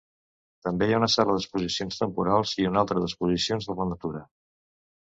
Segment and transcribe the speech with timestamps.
[0.67, 4.27] També hi ha una sala d'exposicions temporals i una altra d'exposicions de la natura.